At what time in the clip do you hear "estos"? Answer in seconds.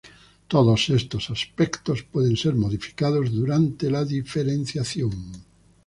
0.89-1.29